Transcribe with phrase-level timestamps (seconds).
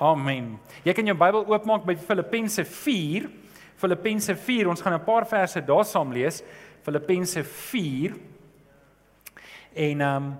[0.00, 0.54] Amen.
[0.80, 3.26] Jy kan jou Bybel oopmaak by Filippense 4.
[3.76, 4.70] Filippense 4.
[4.72, 6.42] Ons gaan 'n paar verse daar saam lees.
[6.82, 8.16] Filippense 4.
[9.74, 10.38] En ehm um,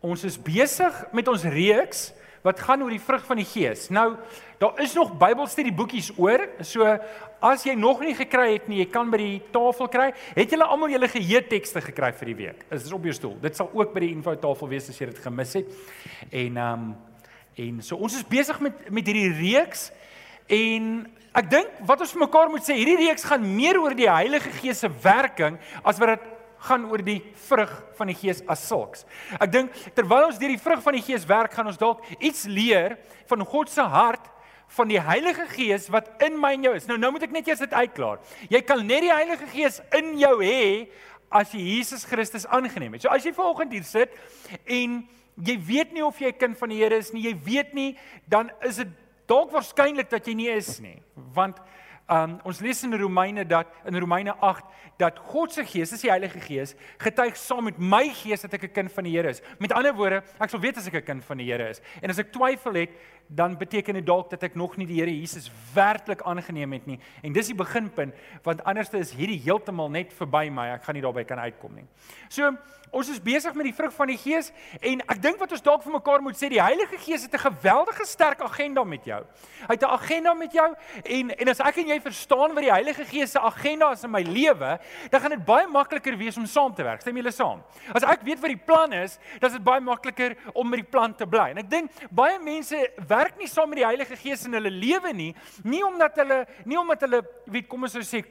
[0.00, 3.88] ons is besig met ons reeks wat gaan oor die vrug van die Gees.
[3.88, 4.16] Nou,
[4.58, 6.48] daar is nog Bybelstudieboekies oor.
[6.60, 6.98] So
[7.40, 10.12] as jy nog nie gekry het nie, jy kan by die tafel kry.
[10.34, 12.66] Het julle almal julle geheue tekste gekry vir die week?
[12.70, 13.38] Is dit op jou stoel?
[13.40, 15.66] Dit sal ook by die info tafel wees as jy dit gemis het.
[16.32, 17.11] En ehm um,
[17.60, 19.90] En so ons is besig met met hierdie reeks
[20.52, 20.86] en
[21.36, 24.52] ek dink wat ons vir mekaar moet sê, hierdie reeks gaan meer oor die Heilige
[24.60, 26.28] Gees se werking as wat dit
[26.62, 29.06] gaan oor die vrug van die Gees as sulks.
[29.36, 32.44] Ek dink terwyl ons deur die vrug van die Gees werk, gaan ons dalk iets
[32.46, 32.96] leer
[33.30, 34.28] van God se hart
[34.72, 36.86] van die Heilige Gees wat in my en jou is.
[36.88, 38.22] Nou nou moet ek net eers dit uitklaar.
[38.48, 40.62] Jy kan net die Heilige Gees in jou hê
[41.32, 43.04] as jy Jesus Christus aangeneem het.
[43.04, 44.16] So as jy vanoggend hier sit
[44.64, 45.02] en
[45.36, 47.96] jy weet nie of jy 'n kind van die Here is nie, jy weet nie,
[48.28, 48.88] dan is dit
[49.26, 51.02] dalk waarskynlik dat jy nie is nie.
[51.34, 51.58] Want
[52.10, 54.64] um, ons lees in Romeine dat in Romeine 8
[55.00, 58.64] dat God se Gees, dis die Heilige Gees, getuig saam met my gees dat ek
[58.64, 59.42] 'n kind van die Here is.
[59.58, 61.80] Met ander woorde, ek sal weet as ek 'n kind van die Here is.
[62.02, 62.90] En as ek twyfel het,
[63.34, 66.98] dan beteken dit dalk dat ek nog nie die Here Jesus werklik aangeneem het nie.
[67.22, 70.68] En dis die beginpunt, want anderste is hierdie heeltemal net verby my.
[70.76, 71.86] Ek gaan nie daarby kan uitkom nie.
[72.28, 72.52] So
[72.92, 74.50] Ons is besig met die vrug van die Gees
[74.84, 77.48] en ek dink wat ons dalk vir mekaar moet sê, die Heilige Gees het 'n
[77.48, 79.24] geweldige sterk agenda met jou.
[79.64, 80.74] Hy het 'n agenda met jou
[81.04, 84.10] en en as ek en jy verstaan wat die Heilige Gees se agenda is in
[84.10, 84.78] my lewe,
[85.10, 87.00] dan gaan dit baie makliker wees om saam te werk.
[87.00, 87.62] Stem julle saam?
[87.94, 90.90] As ek weet wat die plan is, dan is dit baie makliker om met die
[90.90, 91.50] plan te bly.
[91.50, 95.12] En ek dink baie mense werk nie saam met die Heilige Gees in hulle lewe
[95.12, 95.34] nie,
[95.64, 98.22] nie omdat hulle nie omdat hulle weet kom ons sê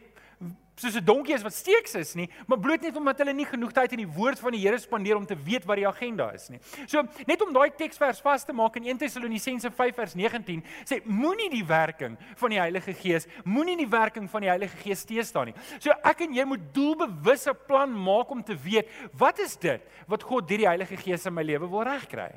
[0.81, 3.71] soos 'n donkie is wat steeks is nie, maar bloot net omdat hulle nie genoeg
[3.71, 6.49] tyd in die woord van die Here spandeer om te weet wat die agenda is
[6.49, 6.59] nie.
[6.87, 11.01] So net om daai teksvers vas te maak in 1 Tessalonisense 5 vers 19 sê
[11.05, 15.51] moenie die werking van die Heilige Gees, moenie die werking van die Heilige Gees teëstaan
[15.51, 15.55] nie.
[15.79, 20.23] So ek en jy moet doelbewusse plan maak om te weet wat is dit wat
[20.23, 22.31] God deur die Heilige Gees in my lewe wil regkry.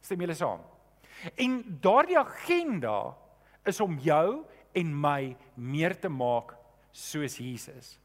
[0.00, 0.77] Stem julle saam?
[1.34, 3.16] En daardie agenda
[3.68, 6.54] is om jou en my meer te maak
[6.92, 7.96] soos Jesus.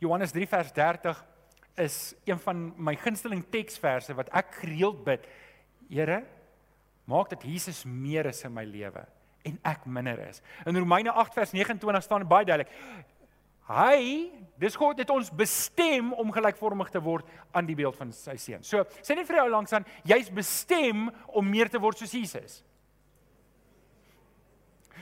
[0.00, 1.24] Johannes 3 vers 30
[1.80, 5.26] is een van my gunsteling teksverse wat ek gereeld bid.
[5.90, 6.22] Here,
[7.10, 9.04] maak dat Jesus meer is in my lewe
[9.48, 10.42] en ek minder is.
[10.68, 12.72] In Romeine 8 vers 29 staan baie duidelik.
[13.70, 18.34] Hy, dis God het ons bestem om gelykvormig te word aan die beeld van sy
[18.40, 18.64] seun.
[18.66, 22.60] So, sê net vir jou langs aan, jy's bestem om meer te word soos Jesus.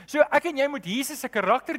[0.09, 1.77] So ek en jy moet Jesus se karakter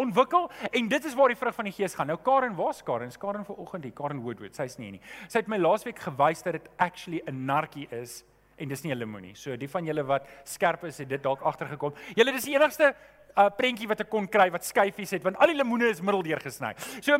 [0.00, 2.08] ontwikkel en dit is waar die vrug van die Gees gaan.
[2.08, 3.12] Nou Karen, waar's Karen?
[3.12, 3.92] Is Karen vanoggend hier?
[3.96, 5.02] Karen Woodward, sy's nie hier nie.
[5.28, 8.22] Sy het my laasweek gewys dat dit actually 'n narkie is
[8.56, 9.34] en dis nie 'n lemoenie.
[9.36, 11.92] So die van julle wat skerp is, het dit dalk agtergekom.
[12.14, 12.94] Julle dis die enigste
[13.36, 16.40] uh, prentjie wat ek kon kry wat skyfies het want al die lemoene is middeldeur
[16.42, 16.72] gesny.
[17.00, 17.18] So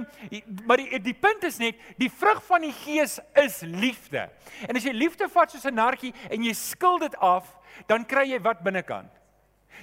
[0.67, 4.29] maar die die punt is net die vrug van die gees is liefde.
[4.69, 7.57] En as jy liefde vat soos 'n narkie en jy skil dit af,
[7.87, 9.13] dan kry jy wat binnekant.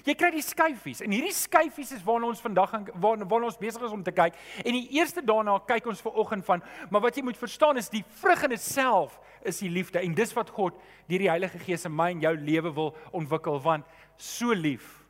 [0.04, 3.84] Jy kry die skyfies en hierdie skyfies is waarna ons vandag waarna waarna ons besig
[3.84, 4.34] is om te kyk.
[4.66, 7.90] En die eerste daarna kyk ons ver oggend van, maar wat jy moet verstaan is
[7.90, 10.74] die vrug in itself is die liefde en dis wat God
[11.08, 13.86] deur die Heilige Gees in my en jou lewe wil ontwikkel want
[14.18, 15.03] so lief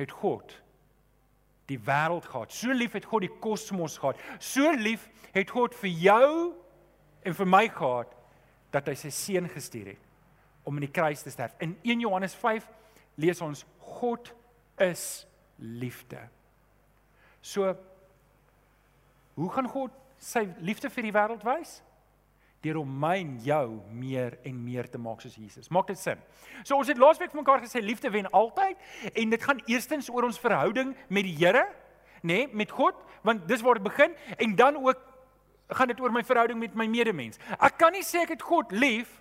[0.00, 0.56] het God
[1.70, 2.52] die wêreld gehad.
[2.52, 4.18] So lief het God die kosmos gehad.
[4.42, 6.30] So lief het God vir jou
[7.22, 8.10] en vir my gehad
[8.74, 10.08] dat hy sy seun gestuur het
[10.66, 11.54] om in die kruis te sterf.
[11.62, 12.66] In 1 Johannes 5
[13.20, 13.64] lees ons
[14.00, 14.32] God
[14.80, 15.26] is
[15.58, 16.20] liefde.
[17.42, 17.74] So
[19.34, 21.78] hoe gaan God sy liefde vir die wêreld wys?
[22.60, 23.66] Deur om my en jou
[23.96, 25.70] meer en meer te maak soos Jesus.
[25.72, 26.18] Maak dit sin?
[26.62, 28.76] So ons het laasweek vir mekaar gesê liefde wen altyd
[29.14, 31.64] en dit gaan eerstens oor ons verhouding met die Here,
[32.20, 35.06] nê, nee, met God, want dis waar dit begin en dan ook
[35.70, 37.40] gaan dit oor my verhouding met my medemens.
[37.56, 39.19] Ek kan nie sê ek het God lief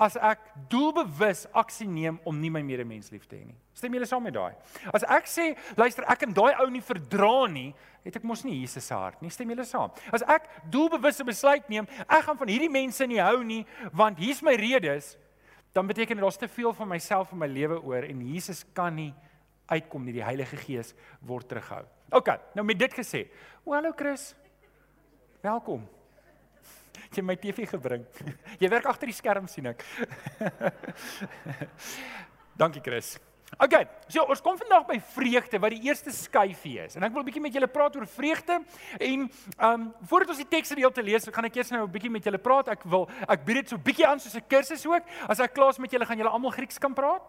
[0.00, 3.56] as ek doelbewus aksie neem om nie my medemens lief te hê nie.
[3.76, 4.54] Stem julle saam met daai?
[4.96, 7.68] As ek sê, luister, ek kan daai ou nie verdra nie,
[8.06, 9.32] het ek mos nie Jesus se hart nie.
[9.32, 9.92] Stem julle saam?
[10.08, 14.18] As ek doelbewus 'n besluit neem, ek gaan van hierdie mense nie hou nie, want
[14.18, 15.18] hier's my redes,
[15.74, 18.94] dan beteken dit daar's te veel van myself in my lewe oor en Jesus kan
[18.94, 19.14] nie
[19.68, 20.12] uitkom nie.
[20.12, 21.84] Die Heilige Gees word terughou.
[22.10, 23.28] OK, nou met dit gesê.
[23.66, 24.34] Hallo Chris.
[25.42, 25.99] Welkom
[27.14, 28.04] jy my TV gebring.
[28.60, 29.84] Jy werk agter die skerm sien ek.
[32.60, 33.18] Dankie Chris.
[33.58, 33.74] OK,
[34.06, 36.94] so ons kom vandag by vreugde wat die eerste skyfie is.
[36.94, 38.60] En ek wil 'n bietjie met julle praat oor vreugde
[38.98, 42.10] en ehm um, voordat ons die teks gedeelte lees, gaan ek eers nou 'n bietjie
[42.10, 42.68] met julle praat.
[42.68, 45.02] Ek wil ek bied dit so 'n bietjie aan soos 'n kursus ook.
[45.28, 47.22] As ek klaar is met julle, gaan julle almal Grieks kan praat.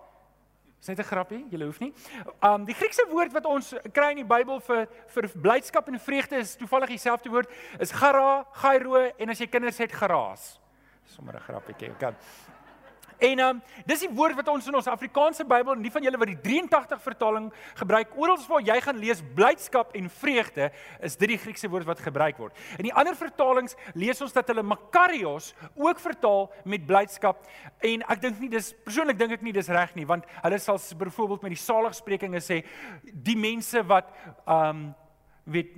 [0.81, 1.93] Dis net 'n grappie, jy hoef nie.
[2.41, 6.39] Um die Griekse woord wat ons kry in die Bybel vir vir blydskap en vreugde
[6.41, 7.49] is toevallig dieselfde woord,
[7.79, 10.59] is gara, gairo en as jy kinders het, geraas.
[11.05, 12.15] Sommige grappietjie, okay.
[13.21, 16.31] En um dis die woord wat ons in ons Afrikaanse Bybel, nie van julle wat
[16.31, 20.71] die 83 vertaling gebruik, oral waar jy gaan lees blydskap en vreugde,
[21.05, 22.57] is dit die Griekse woord wat gebruik word.
[22.79, 27.45] In die ander vertalings lees ons dat hulle makarios ook vertaal met blydskap
[27.91, 30.81] en ek dink nie dis persoonlik dink ek nie dis reg nie, want hulle sal
[31.01, 32.63] byvoorbeeld met die saligsprekinge sê
[33.05, 34.09] die mense wat
[34.49, 34.89] um
[35.43, 35.73] weet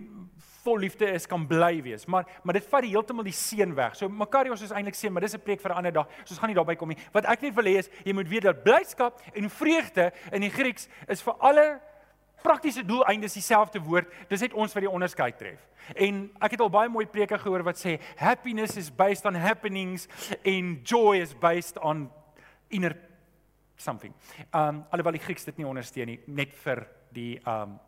[0.64, 2.06] vol liefde is kan bly wees.
[2.06, 3.96] Maar maar dit vat heeltemal die seën weg.
[4.00, 6.08] So Makarios is eintlik seën, maar dis 'n preek vir 'n ander dag.
[6.24, 6.98] So ons gaan nie daarby kom nie.
[7.12, 10.50] Wat ek net wil hê is jy moet weet dat blydskap en vreugde in die
[10.50, 11.82] Grieks is vir alle
[12.44, 14.08] praktiese doeleindes dieselfde woord.
[14.30, 15.60] Dis net ons wat die onderskeid tref.
[15.96, 20.08] En ek het al baie mooi preke gehoor wat sê happiness is based on happenings
[20.46, 22.12] and joy is based on
[22.70, 22.96] inner
[23.76, 24.14] something.
[24.54, 27.80] Um alhoewel die Grieks dit nie ondersteun nie, net vir die um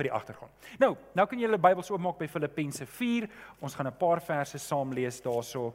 [0.00, 0.70] vir die agtergrond.
[0.80, 3.28] Nou, nou kan jy julle Bybels oopmaak by Filippense 4.
[3.60, 5.74] Ons gaan 'n paar verse saam lees daarso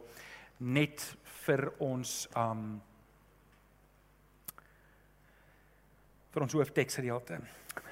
[0.59, 2.81] net vir ons um
[6.33, 7.39] vir ons hoofteksgedeelte.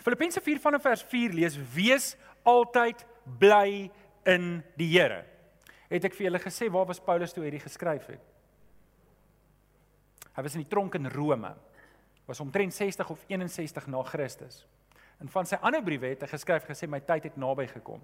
[0.03, 3.05] Filippense 4 vanaf vers 4 lees: Wees altyd
[3.39, 3.91] bly
[4.25, 5.23] in die Here.
[5.89, 8.21] Het ek vir julle gesê waar was Paulus toe hierdie geskryf het?
[10.35, 11.53] Hy was in die tronk in Rome.
[12.25, 14.65] Was omtrent 60 of 61 na Christus.
[15.23, 18.01] In van sy ander briewe het hy geskryf gesê my tyd het naby gekom.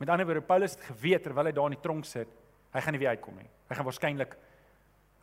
[0.00, 2.32] Met ander woorde Paulus het geweet terwyl hy daar in die tronk sit,
[2.74, 3.46] hy gaan nie weer uitkom nie.
[3.70, 4.34] Hy gaan waarskynlik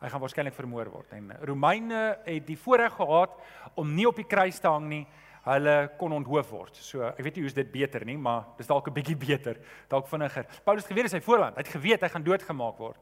[0.04, 1.12] hy gaan waarskynlik vermoor word.
[1.16, 3.36] En Romeine het die voorreg gehad
[3.80, 5.04] om nie op die kruis te hang nie.
[5.44, 6.80] Hulle kon onthoof word.
[6.80, 10.08] So ek weet nie hoe's dit beter nie, maar dis dalk 'n bietjie beter, dalk
[10.08, 10.48] vinniger.
[10.64, 13.00] Paulus geweet hy voorland, hy het geweet hy gaan doodgemaak word.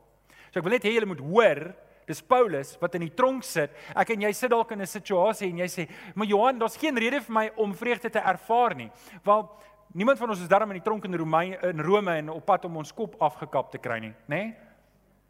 [0.50, 1.74] So ek wil net hê julle moet hoor
[2.06, 3.70] Dis Paulus wat in die tronk sit.
[3.94, 6.96] Ek en jy sit dalk in 'n situasie en jy sê, "Maar Johan, daar's geen
[6.96, 8.90] rede vir my om vreugde te ervaar nie."
[9.24, 9.50] Wel,
[9.94, 12.64] niemand van ons is darm in die tronk in Rome in Rome en op pad
[12.64, 14.36] om ons kop afgekap te kry nie, nê?
[14.36, 14.56] Nee?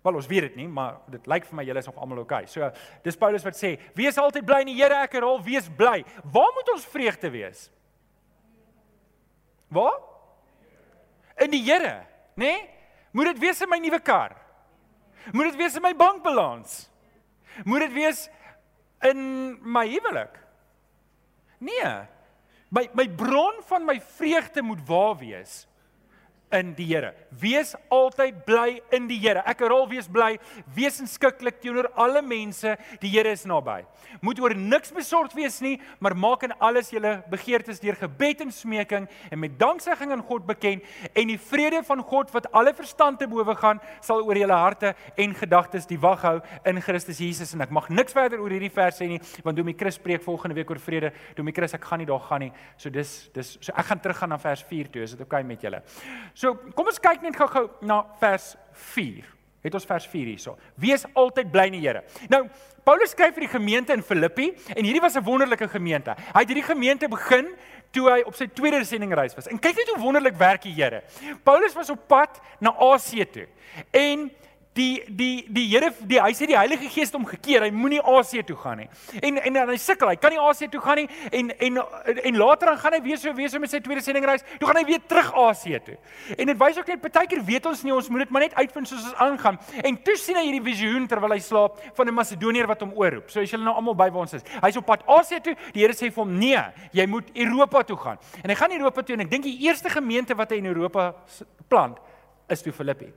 [0.03, 2.43] Wel, ons weet dit nie, maar dit lyk vir my julle is nog almal oukei.
[2.43, 2.51] Okay.
[2.51, 2.71] So,
[3.05, 6.53] dis Paulus wat sê, "Wees altyd bly in die Here, ek herhaal, wees bly." Waar
[6.55, 7.71] moet ons vreugde wees?
[9.69, 10.01] Waar?
[11.37, 12.45] In die Here, nê?
[12.45, 12.71] Nee?
[13.13, 14.42] Moet dit wees in my nuwe kar?
[15.31, 16.91] Moet dit wees in my bankbalans?
[17.65, 18.29] Moet dit wees
[19.01, 20.39] in my huwelik?
[21.59, 22.09] Nee.
[22.69, 25.67] My my bron van my vreugde moet waar wees
[26.53, 27.13] in die Here.
[27.41, 29.43] Wees altyd bly in die Here.
[29.49, 30.37] Ek herhaal wees bly,
[30.77, 32.77] wees inskikkelik teenoor alle mense.
[33.03, 33.81] Die Here is naby.
[34.21, 38.53] Moet oor niks besorgd wees nie, maar maak in alles julle begeertes deur gebed en
[38.53, 43.21] smeking en met danksegging aan God bekend en die vrede van God wat alle verstand
[43.23, 46.37] te bowe gaan, sal oor julle harte en gedagtes die wag hou
[46.69, 49.77] in Christus Jesus en ek mag niks verder oor hierdie vers sê nie, want Domie
[49.79, 51.13] Chris preek volgende week oor vrede.
[51.37, 52.53] Domie Chris, ek gaan nie daar gaan nie.
[52.77, 55.05] So dis dis so ek gaan teruggaan na vers 4 toe.
[55.07, 55.83] Is dit oukei okay met julle?
[56.35, 56.42] So
[56.75, 58.57] kom ons kyk net gou-gou na vers
[58.95, 59.29] 4.
[59.63, 60.57] Het ons vers 4 hierso.
[60.83, 62.03] Wees altyd bly in die Here.
[62.33, 62.49] Nou,
[62.83, 66.17] Paulus skryf vir die gemeente in Filippi en hierdie was 'n wonderlike gemeente.
[66.35, 67.55] Hy het hierdie gemeente begin
[67.93, 69.47] toe hy op sy tweede sendingreis was.
[69.47, 71.03] En kyk net hoe wonderlik werk die Here.
[71.45, 73.47] Paulus was op pad na Asië toe.
[73.91, 74.33] En
[74.75, 77.67] die die die Here die hy sê die Heilige Gees het hom gekeer.
[77.67, 78.89] Hy moenie Asië toe gaan nie.
[79.21, 80.09] En en hy sukkel.
[80.13, 81.81] Hy kan nie Asië toe gaan nie en en
[82.15, 84.45] en later dan gaan hy weer so weer so met sy tweede sendingreis.
[84.59, 85.97] Toe gaan hy weer terug Asië toe.
[86.39, 88.57] En dit wys ook net baie keer weet ons nie ons moet dit maar net
[88.57, 89.59] uitvind soos ons aangaan.
[89.83, 93.31] En toe sien hy hierdie visioen terwyl hy slaap van 'n Macedoniër wat hom oorroep.
[93.31, 94.43] So as julle nou almal by waar ons is.
[94.63, 95.57] Hy's op pad Asië toe.
[95.73, 96.63] Die Here sê vir hom: "Nee,
[96.93, 99.91] jy moet Europa toe gaan." En hy gaan Europa toe en ek dink die eerste
[99.91, 101.15] gemeente wat hy in Europa
[101.69, 101.99] plant
[102.49, 103.13] is toe Filippi.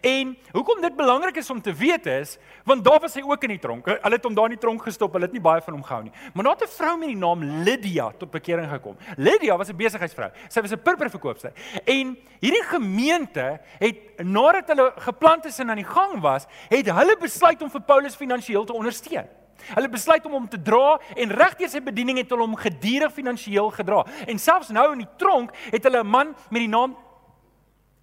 [0.00, 3.54] En hoekom dit belangrik is om te weet is, want daar was hy ook in
[3.54, 3.86] die tronk.
[3.86, 5.12] Hulle het hom daar in die tronk gestop.
[5.12, 6.12] Hulle het nie baie van hom gehou nie.
[6.34, 8.96] Maar daar het 'n vrou met die naam Lydia tot bekering gekom.
[9.16, 10.30] Lydia was 'n besigheidsvrou.
[10.48, 11.52] Sy was 'n purperverkoopster.
[11.84, 17.16] En hierdie gemeente het nadat hulle geplant is en aan die gang was, het hulle
[17.16, 19.26] besluit om vir Paulus finansiëel te ondersteun.
[19.74, 23.70] Hulle besluit om hom te dra en regdeur sy bediening het hulle hom gedurig finansiëel
[23.70, 24.06] gedra.
[24.26, 26.96] En selfs nou in die tronk het hulle 'n man met die naam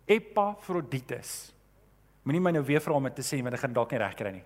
[0.05, 1.52] Epaphroditus.
[2.23, 4.15] Moenie my nou weer vra om dit te sê want ek gaan dalk nie reg
[4.19, 4.43] kry nie.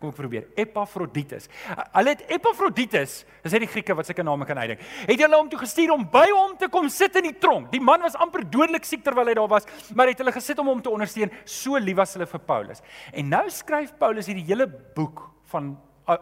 [0.00, 0.46] Kom ek probeer.
[0.56, 1.50] Epaphroditus.
[1.92, 4.80] Hulle het Epaphroditus, dis net die Grieke wat sulke name kan uitdink.
[5.04, 7.68] Het hulle hom toe gestuur om by hom te kom sit in die tronk.
[7.74, 10.72] Die man was amper dodelik siek terwyl hy daar was, maar het hulle gesit om
[10.72, 11.34] hom te ondersteun.
[11.44, 12.80] So lief was hulle vir Paulus.
[13.12, 15.74] En nou skryf Paulus hierdie hele boek van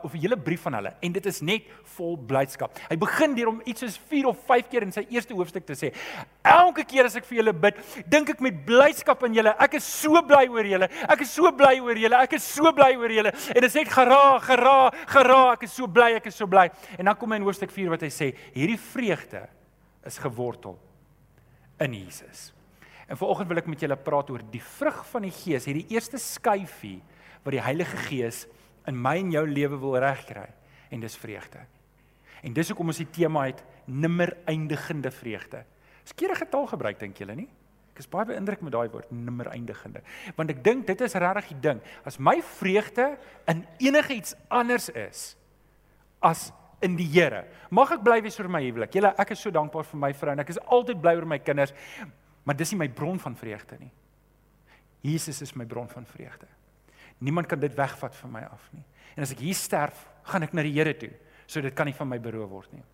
[0.02, 1.62] of 'n hele brief van hulle en dit is net
[1.96, 2.78] vol blydskap.
[2.88, 5.74] Hy begin deur om iets soos 4 of 5 keer in sy eerste hoofstuk te
[5.74, 5.92] sê:
[6.42, 7.76] "Elke keer as ek vir julle bid,
[8.08, 9.54] dink ek met blydskap aan julle.
[9.58, 10.88] Ek is so bly oor julle.
[11.08, 12.16] Ek is so bly oor julle.
[12.16, 15.52] Ek is so bly oor julle." En dit is net gera, gera, gera.
[15.52, 16.70] Ek is so bly, ek is so bly.
[16.98, 19.48] En dan kom hy in hoofstuk 4 wat hy sê: "Hierdie vreugde
[20.04, 20.78] is gewortel
[21.80, 22.52] in Jesus."
[23.08, 26.18] En vanoggend wil ek met julle praat oor die vrug van die Gees, hierdie eerste
[26.20, 27.00] skyfie
[27.42, 28.46] wat die Heilige Gees
[28.86, 30.46] in my en jou lewe wil regkry
[30.90, 31.60] en dis vreugde.
[32.42, 35.64] En dis hoekom ons die tema het nimmer eindigende vreugde.
[36.08, 37.48] Skeure getal gebruik dink julle nie?
[37.92, 40.04] Ek is baie beïndruk met daai woord nimmer eindigende.
[40.38, 41.82] Want ek dink dit is regtig die ding.
[42.06, 43.10] As my vreugde
[43.50, 45.32] in enigiets anders is
[46.22, 46.48] as
[46.82, 47.44] in die Here.
[47.74, 48.94] Mag ek bly wees vir my huwelik.
[48.94, 51.40] Julle, ek is so dankbaar vir my vrou en ek is altyd bly oor my
[51.42, 51.74] kinders.
[52.46, 53.90] Maar dis nie my bron van vreugde nie.
[55.02, 56.46] Jesus is my bron van vreugde.
[57.18, 58.84] Niemand kan dit wegvat van my af nie.
[59.16, 61.10] En as ek hier sterf, gaan ek na die Here toe.
[61.46, 62.84] So dit kan nie van my beroof word nie.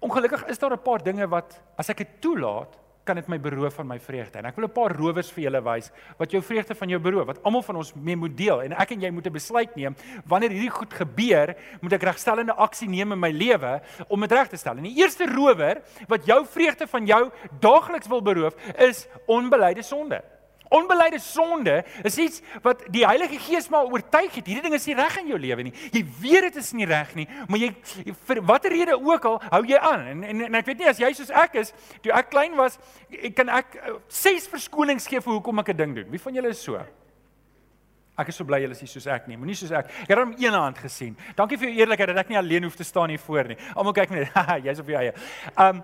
[0.00, 3.74] Ongelukkig is daar 'n paar dinge wat as ek dit toelaat, kan dit my beroof
[3.74, 4.38] van my vreugde.
[4.38, 7.26] En ek wil 'n paar rowers vir julle wys wat jou vreugde van jou beroof,
[7.26, 8.62] wat almal van ons mee moet deel.
[8.62, 12.54] En ek en jy moet 'n besluit neem wanneer hierdie goed gebeur, moet ek regstellende
[12.54, 14.76] aksie neem in my lewe om dit reg te stel.
[14.76, 17.30] En die eerste rower wat jou vreugde van jou
[17.60, 20.22] daagliks wil beroof, is onbeleide sonde.
[20.70, 24.46] Onbeleide sonde is iets wat die Heilige Gees maar oortuig het.
[24.46, 25.72] Hierdie ding is nie reg in jou lewe nie.
[25.90, 27.72] Jy weet dit is nie reg nie, maar jy
[28.28, 30.06] vir watter rede ook al hou jy aan.
[30.12, 31.74] En, en en ek weet nie as jy soos ek is,
[32.04, 32.78] toe ek klein was,
[33.10, 36.10] ek kan ek uh, ses verskonings gee vir hoekom ek 'n ding doen.
[36.14, 36.78] Wie van julle is so?
[38.20, 39.38] Ek is so bly julle is nie soos ek nie.
[39.40, 39.90] Moenie soos ek.
[40.04, 41.16] Ek het hom een hand gesien.
[41.34, 43.58] Dankie vir jou eerlikheid dat ek nie alleen hoef te staan hier voor nie.
[43.74, 45.14] Almal kyk net, jy's op jou eie.
[45.56, 45.82] Um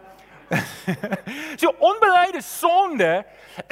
[1.60, 3.10] so onbeleide sonde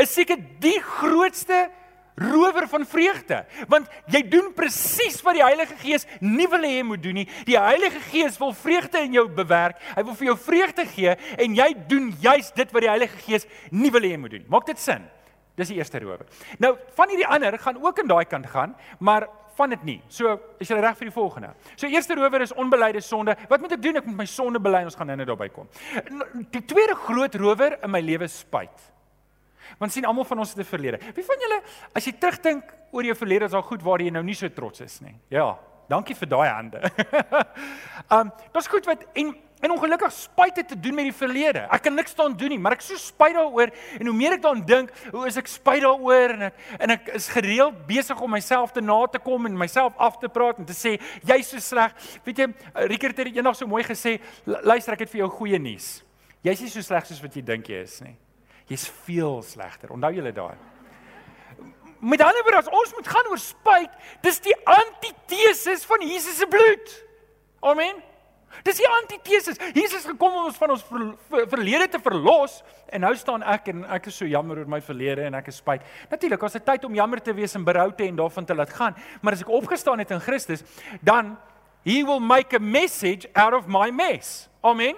[0.01, 1.69] is seker die grootste
[2.15, 3.41] rower van vreugde
[3.71, 7.27] want jy doen presies wat die Heilige Gees nie wil hê jy moet doen nie.
[7.49, 11.59] Die Heilige Gees wil vreugde in jou bewerk hy wil vir jou vreugde gee en
[11.59, 14.47] jy doen juis dit wat die Heilige Gees nie wil hê jy moet doen.
[14.53, 15.07] Maak dit sin?
[15.59, 16.27] Dis die eerste rower.
[16.63, 19.99] Nou van hierdie ander gaan ook in daai kant gaan maar van dit nie.
[20.09, 21.53] So, is jy reg vir die volgende?
[21.77, 23.37] So eerste rower is onbeleide sonde.
[23.49, 24.01] Wat moet ek doen?
[24.01, 24.83] Ek moet my sonde bely.
[24.89, 25.69] Ons gaan nou-nou daarby kom.
[26.55, 28.91] Die tweede groot rower in my lewe is spyt.
[29.81, 30.99] Want sien almal van ons het 'n verlede.
[31.15, 31.63] Wie van julle
[31.95, 34.81] as jy terugdink oor jou verlede, is daar goed waar jy nou nie so trots
[34.81, 35.15] is nie.
[35.29, 35.59] Ja,
[35.89, 36.81] dankie vir daai hande.
[38.15, 41.63] um, dit's goed wat en En ongelukkig spyt dit te doen met die verlede.
[41.73, 43.71] Ek kan niks daan doen nie, maar ek so spyt daaroor
[44.01, 47.09] en hoe meer ek daaraan dink, hoe is ek spyt daaroor en ek en ek
[47.17, 50.69] is gereeld besig om myself te na te kom en myself af te praat en
[50.69, 51.97] te sê jy's so sleg.
[52.27, 52.51] Weet jy,
[52.93, 55.89] Rickert het eendag so mooi gesê, luister ek het vir jou goeie nuus.
[56.45, 58.17] Jy's nie so sleg soos wat jy dink jy is nie.
[58.69, 59.93] Jy's veel slegter.
[59.95, 60.57] Onthou julle daai.
[62.05, 66.99] Met ander woorde, ons moet gaan oor spyt, dis die antitesis van Jesus se bloed.
[67.65, 68.03] Amen.
[68.65, 69.59] Dis die antitesis.
[69.75, 73.73] Jesus gekom om ons van ons ver, ver, verlede te verlos en nou staan ek
[73.73, 75.83] en ek is so jammer oor my verlede en ek is spyt.
[76.13, 78.77] Natuurlik, as dit tyd om jammer te wees en berou te en daarvan te laat
[78.77, 80.63] gaan, maar as ek opgestaan het in Christus,
[81.03, 81.35] dan
[81.85, 84.49] he will make a message out of my mess.
[84.63, 84.95] Amen.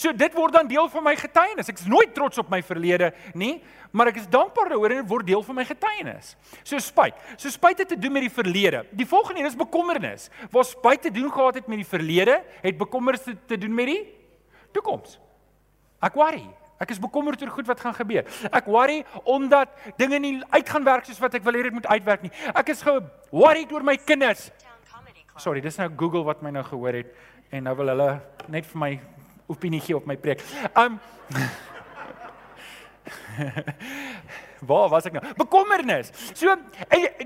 [0.00, 1.68] So dit word dan deel van my getuienis.
[1.68, 3.58] Ek is nooit trots op my verlede nie,
[3.92, 6.30] maar ek is dankbaar daaroor en dit word deel van my getuienis.
[6.62, 7.18] So spyt.
[7.36, 8.86] So spyt het te doen met die verlede.
[8.96, 10.30] Die volgende een is bekommernis.
[10.54, 13.92] Waar spyt te doen gehad het met die verlede, het bekommernis te, te doen met
[13.92, 14.00] die
[14.72, 15.18] toekoms.
[16.00, 16.46] Ek worry.
[16.80, 18.24] Ek is bekommerd oor goed wat gaan gebeur.
[18.48, 19.68] Ek worry omdat
[20.00, 22.32] dinge nie uitgaan werk soos wat ek wil hê dit moet uitwerk nie.
[22.56, 24.48] Ek is ge-worried oor my kinders.
[25.36, 27.12] Sorry, dis nou Google wat my nou gehoor het
[27.52, 28.12] en nou wil hulle
[28.48, 28.94] net vir my
[29.50, 30.42] opinie gee op my preek.
[30.78, 31.00] Um
[34.70, 35.24] Waar was ek nou?
[35.38, 36.10] Bekommernis.
[36.36, 36.52] So,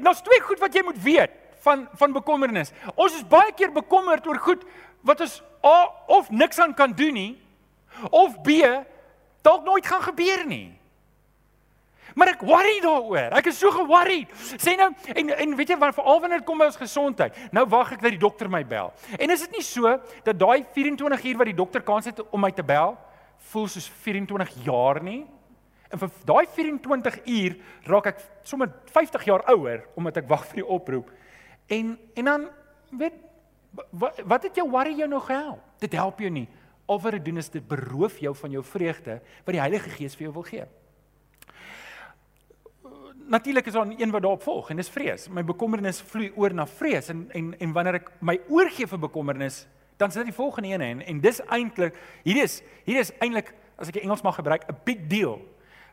[0.01, 1.31] daar's twee goed wat jy moet weet
[1.65, 2.73] van van bekommernis.
[2.95, 4.63] Ons is baie keer bekommerd oor goed
[5.05, 5.79] wat ons A
[6.13, 7.33] of niks aan kan doen nie
[8.11, 8.61] of B
[9.45, 10.79] dalk nooit gaan gebeur nie.
[12.15, 13.35] Maar ek worry daaroor.
[13.35, 14.31] Ek is so ge-worried.
[14.63, 17.39] Sê nou en en weet jy wat veral wanneer dit kom by ons gesondheid.
[17.55, 18.93] Nou wag ek dat die dokter my bel.
[19.19, 22.41] En is dit nie so dat daai 24 uur wat die dokter kans het om
[22.41, 22.95] my te bel,
[23.51, 25.25] voel soos 24 jaar nie?
[25.91, 27.59] En vir daai 24 uur
[27.91, 31.11] raak ek sommer 50 jaar ouer omdat ek wag vir die oproep.
[31.67, 32.47] En en dan
[32.95, 33.19] weet
[33.91, 35.67] wat wat het jou worry jou nog gehelp?
[35.83, 36.47] Dit help jou nie.
[36.87, 40.15] Al wat dit doen is dit beroof jou van jou vreugde wat die Heilige Gees
[40.15, 40.67] vir jou wil gee
[43.29, 45.29] natuurlik is daar een wat daarop volg en dis vrees.
[45.29, 49.67] My bekommernis vloei oor na vrees en en en wanneer ek my oorgee vir bekommernis,
[49.97, 53.55] dan is dit die volgende een en en dis eintlik hier is hier is eintlik
[53.77, 55.39] as ek Engels mag gebruik 'n big deal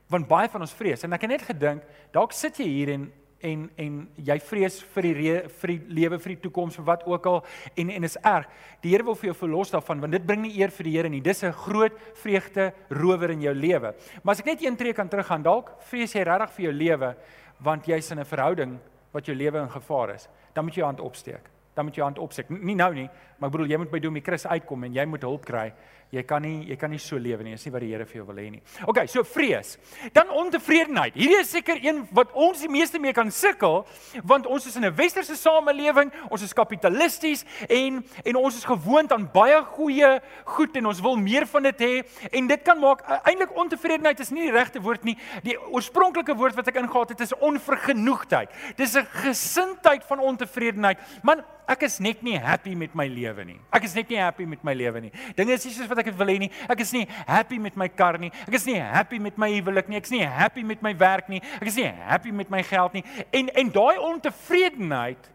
[0.09, 3.11] want baie van ons vrees en ek het net gedink dalk sit jy hier en
[3.43, 7.05] en en jy vrees vir die re, vir die lewe vir die toekoms vir wat
[7.07, 7.39] ook al
[7.75, 8.47] en en is erg.
[8.81, 11.09] Die Here wil vir jou verlos daarvan want dit bring nie eer vir die Here
[11.09, 11.21] nie.
[11.21, 13.93] Dis 'n groot vreugde rower in jou lewe.
[14.23, 17.15] Maar as ek net een tree kan teruggaan, dalk vrees jy regtig vir jou lewe
[17.59, 18.79] want jy's in 'n verhouding
[19.11, 20.27] wat jou lewe in gevaar is.
[20.53, 21.49] Dan moet jy jou hand opsteek.
[21.73, 22.49] Dan moet jy jou hand opsteek.
[22.49, 25.21] Nie nou nie, maar ek bedoel jy moet by Domie Chris uitkom en jy moet
[25.21, 25.73] hulp kry
[26.11, 27.53] Jy kan nie jy kan nie so lewe nie.
[27.55, 28.61] Dis nie wat die Here vir jou wil hê nie.
[28.83, 29.77] OK, so vrees.
[30.11, 31.15] Dan ontevredenheid.
[31.15, 33.85] Hierdie is seker een wat ons die meeste mee kan sukkel
[34.27, 39.11] want ons is in 'n westerse samelewing, ons is kapitalisties en en ons is gewoond
[39.11, 43.07] aan baie goeie goed en ons wil meer van dit hê en dit kan maak
[43.07, 45.17] e, eintlik ontevredenheid is nie die regte woord nie.
[45.43, 48.49] Die oorspronklike woord wat ek ingehaal het is onvergenoegdheid.
[48.75, 50.99] Dis 'n gesindheid van ontevredenheid.
[51.23, 53.59] Man, ek is net nie happy met my lewe nie.
[53.71, 55.11] Ek is net nie happy met my lewe nie.
[55.37, 56.51] Dinge is nie soos wat ek dit wil hê nie.
[56.69, 58.31] Ek is nie happy met my kar nie.
[58.47, 59.99] Ek is nie happy met my huwelik nie.
[60.01, 61.41] Ek is nie happy met my werk nie.
[61.59, 63.05] Ek is nie happy met my geld nie.
[63.31, 65.31] En en daai ontevredenheid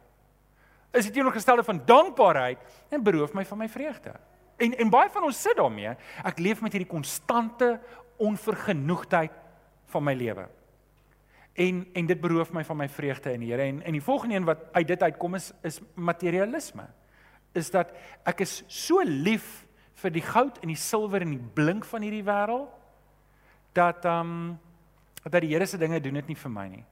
[0.96, 2.58] is dit teenoorgestelde van dankbaarheid
[2.88, 4.14] en beroof my van my vreugde.
[4.56, 5.92] En en baie van ons sit daarmee.
[6.24, 7.76] Ek leef met hierdie konstante
[8.16, 9.32] onvergenoegdheid
[9.92, 10.46] van my lewe.
[11.56, 13.62] En en dit beroof my van my vreugde in die Here.
[13.62, 16.88] En en die volgende een wat uit dit uitkom is is materialisme.
[17.52, 17.92] Is dat
[18.24, 19.65] ek is so lief
[20.02, 22.68] vir die goud en die silwer en die blink van hierdie wêreld
[23.76, 24.54] dat ehm um,
[25.26, 26.84] dat die Here se dinge doen dit nie vir my nie.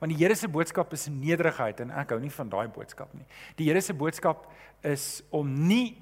[0.00, 3.24] Want die Here se boodskap is nederigheid en ek hou nie van daai boodskap nie.
[3.56, 4.50] Die Here se boodskap
[4.84, 5.96] is om nie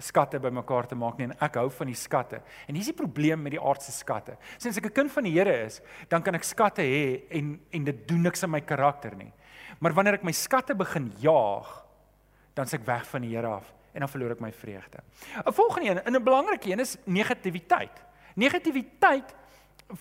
[0.00, 2.40] skatte bymekaar te maak nie en ek hou van die skatte.
[2.66, 4.34] En hier's die probleem met die aardse skatte.
[4.58, 7.84] Sins ek 'n kind van die Here is, dan kan ek skatte hê en en
[7.84, 9.32] dit doen niks aan my karakter nie.
[9.78, 11.84] Maar wanneer ek my skatte begin jaag,
[12.54, 15.02] dan s'ek weg van die Here af en dan verloor ek my vreugde.
[15.44, 18.04] 'n Volgende een, 'n belangrike een is negativiteit.
[18.34, 19.34] Negativiteit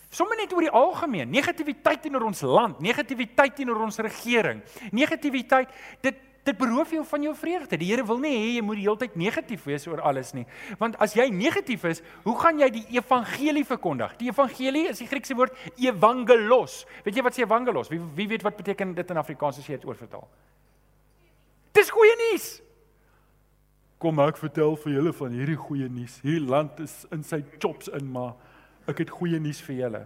[0.09, 4.61] sommer net oor die algemeen, negativiteit teenoor ons land, negativiteit teenoor ons regering.
[4.91, 5.69] Negativiteit,
[6.01, 7.77] dit dit beroof jou van jou vreugde.
[7.77, 10.45] Die Here wil nie hê jy moet die hele tyd negatief wees oor alles nie.
[10.79, 14.15] Want as jy negatief is, hoe gaan jy die evangelie verkondig?
[14.17, 16.85] Die evangelie is die Griekse woord evangelos.
[17.05, 17.91] Weet jy wat sê evangelos?
[17.91, 20.25] Wie wie weet wat beteken dit in Afrikaans as jy dit oorvertaal?
[21.77, 22.49] Dis goeie nuus.
[23.99, 26.21] Kom ek vertel vir julle van hierdie goeie nuus.
[26.23, 28.31] Hierdie land is in sy chops in, maar
[28.87, 30.05] ek het goeie nuus vir julle.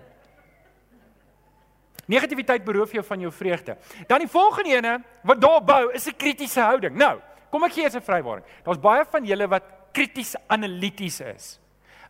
[2.10, 3.78] Negativiteit beroof jou van jou vreugde.
[4.10, 6.98] Dan die volgende ene wat daar bou is 'n kritiese houding.
[6.98, 7.20] Nou,
[7.52, 8.46] kom ek gee eers 'n vrywaring.
[8.66, 9.64] Daar's baie van julle wat
[9.94, 11.60] krities analities is.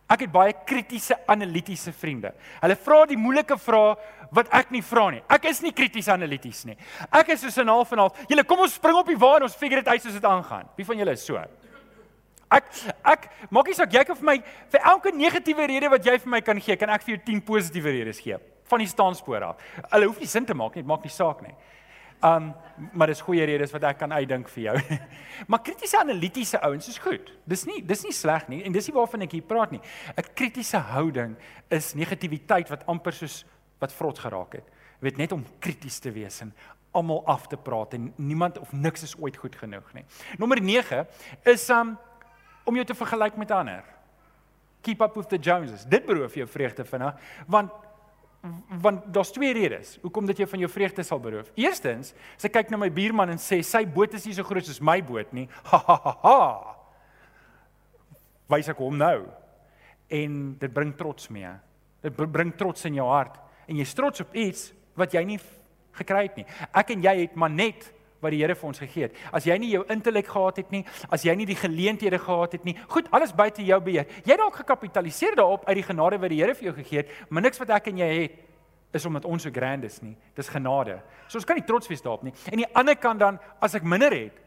[0.08, 2.34] Ek het baie kritiese analitiese vriende.
[2.60, 3.96] Hulle vra die moeilike vrae
[4.30, 5.22] wat ek nie vra nie.
[5.28, 6.76] Ek is nie krities analities nie.
[7.12, 8.26] Ek is so 'n half en half.
[8.28, 10.68] Julle kom ons spring op die wa en ons figure dit uit soos dit aangaan.
[10.76, 11.42] Wie van julle is so?
[12.54, 12.70] Ek
[13.14, 14.36] ek maak nie saak jy kan vir my
[14.74, 17.44] vir elke negatiewe rede wat jy vir my kan gee, kan ek vir jou 10
[17.46, 18.38] positiewe redes gee
[18.70, 19.64] van die staanspoor af.
[19.92, 21.54] Hulle hoef nie sin te maak nie, dit maak nie saak nie.
[22.24, 22.52] Um
[22.96, 25.00] maar dis goeie redes wat ek kan uitdink vir jou.
[25.50, 27.32] maar kritiese analitiese ouens is goed.
[27.46, 29.82] Dis nie dis nie sleg nie en dis nie waarvan ek hier praat nie.
[30.16, 31.36] 'n Kritiese houding
[31.70, 33.44] is negativiteit wat amper soos
[33.80, 34.66] wat vrot geraak het.
[35.00, 36.54] Jy weet net om krities te wees en
[36.94, 40.04] almal af te praat en niemand of niks is ooit goed genoeg nie.
[40.38, 41.06] Nommer 9
[41.44, 41.98] is um
[42.64, 43.84] om jou te vergelyk met ander.
[44.84, 45.84] Keep up with the Joneses.
[45.88, 47.72] Dit beroof jou vreugde vinnig, want
[48.82, 51.48] want daar's twee redes hoekom dit jou van jou vreugde sal beroof.
[51.56, 54.66] Eerstens, as ek kyk na my buurman en sê sy boot is nie so groot
[54.66, 55.46] soos my boot nie.
[55.70, 56.12] Ha ha ha.
[56.20, 56.40] ha.
[58.52, 59.22] Wys ek hom nou.
[60.12, 61.54] En dit bring trots mee.
[62.04, 65.40] Dit bring trots in jou hart en jy's trots op iets wat jy nie
[65.96, 66.46] gekry het nie.
[66.76, 67.88] Ek en jy het maar net
[68.24, 69.20] wat die Here vir ons gegee het.
[69.32, 70.82] As jy nie jou intellek gehad het nie,
[71.12, 74.08] as jy nie die geleenthede gehad het nie, goed, alles buite jou beheer.
[74.24, 77.44] Jy dalk gekapitaliseer daarop uit die genade wat die Here vir jou gegee het, maar
[77.46, 78.42] niks wat ek en jy het
[78.94, 80.14] is omdat ons so grand is nie.
[80.36, 81.00] Dis genade.
[81.26, 82.34] So ons kan nie trots wees daarop nie.
[82.52, 84.38] En die ander kant dan, as ek minder het,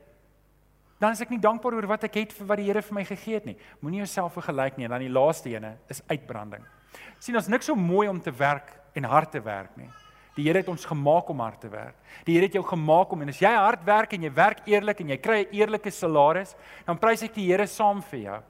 [1.01, 3.03] dan is ek nie dankbaar oor wat ek het vir wat die Here vir my
[3.05, 3.57] gegee het nie.
[3.83, 4.87] Moenie jouself vergelyk nie.
[4.87, 6.65] En dan die laaste ene is uitbranding.
[7.19, 9.89] sien ons niks so mooi om te werk en hard te werk nie.
[10.37, 11.95] Die Here het ons gemaak om hard te werk.
[12.27, 15.01] Die Here het jou gemaak om en as jy hard werk en jy werk eerlik
[15.01, 18.41] en jy kry 'n eerlike salaris, dan prys ek die Here saam vir jou.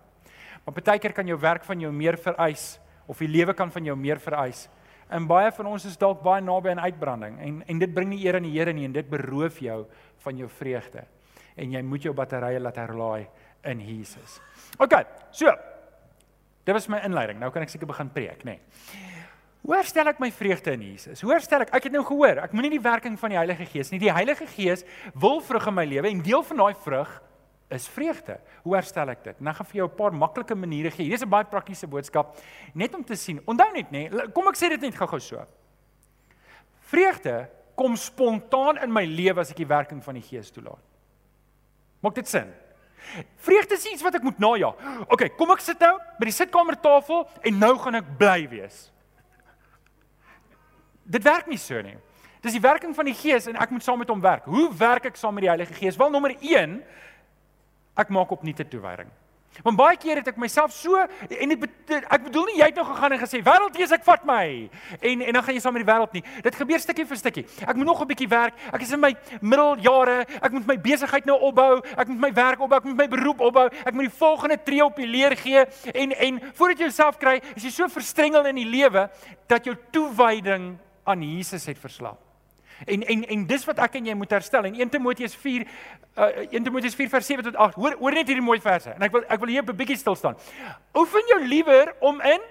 [0.66, 3.86] Maar baie keer kan jou werk van jou meer vereis of die lewe kan van
[3.86, 4.68] jou meer vereis.
[5.10, 8.26] En baie van ons is dalk baie naby aan uitbranding en en dit bring nie
[8.26, 9.86] eer aan die Here nie en dit beroof jou
[10.18, 11.06] van jou vreugde.
[11.56, 13.28] En jy moet jou batterye laat herlaai
[13.64, 14.42] in Jesus.
[14.78, 14.94] OK.
[15.32, 15.56] So.
[16.66, 17.40] Dit was my inleiding.
[17.40, 18.60] Nou kan ek seker begin preek, nê.
[18.60, 19.17] Nee.
[19.68, 21.20] Hoe herstel ek my vreugde in Jesus?
[21.26, 21.74] Hoe herstel ek?
[21.76, 24.00] Ek het nou gehoor, ek moenie die werking van die Heilige Gees nie.
[24.00, 27.12] Die Heilige Gees wil vrug in my lewe en deel van daai vrug
[27.76, 28.38] is vreugde.
[28.64, 29.42] Hoe herstel ek dit?
[29.44, 31.04] Nou gaan vir jou 'n paar maklike maniere gee.
[31.04, 32.38] Hier is 'n baie praktiese boodskap
[32.74, 33.42] net om te sien.
[33.46, 35.46] Onthou net nê, kom ek sê dit net gou-gou so.
[36.88, 40.84] Vreugde kom spontaan in my lewe as ek die werking van die Gees toelaat.
[42.02, 42.54] Maak dit sin?
[43.36, 44.76] Vreugde is iets wat ek moet najag.
[45.10, 48.92] OK, kom ek sit nou by die sitkamertafel en nou gaan ek bly wees.
[51.08, 51.96] Dit werk nie so nie.
[52.44, 54.46] Dis die werking van die Gees en ek moet saam met hom werk.
[54.46, 55.98] Hoe werk ek saam met die Heilige Gees?
[55.98, 56.82] Wel nommer 1
[57.98, 59.10] ek maak opnuut 'n toewyding.
[59.64, 61.64] Want baie keer het ek myself so en dit
[61.98, 64.70] ek bedoel nie jy het nou gegaan en gesê wêreld wees ek vat my
[65.02, 66.24] en en dan gaan jy saam met die wêreld nie.
[66.44, 67.46] Dit gebeur stukkie vir stukkie.
[67.66, 68.54] Ek moet nog 'n bietjie werk.
[68.74, 70.26] Ek is in my middeljare.
[70.42, 71.82] Ek moet my besigheid nou opbou.
[71.98, 72.78] Ek moet my werk opbou.
[72.78, 73.66] Ek moet my beroep opbou.
[73.66, 77.42] Ek moet die volgende tree op die leer gee en en voordat jy jouself kry,
[77.56, 79.10] is jy so verstrengel in die lewe
[79.48, 82.20] dat jou toewyding aan Jesus het verslap.
[82.86, 84.68] En en en dis wat ek en jy moet herstel.
[84.70, 85.64] En 1 Timoteus 4
[86.18, 87.76] uh 1 Timoteus 4 vers 7 tot 8.
[87.76, 88.92] Hoor hoor net hierdie mooi verse.
[88.94, 90.38] En ek wil ek wil hier 'n bietjie stil staan.
[90.94, 92.42] Oefen jou liewer om in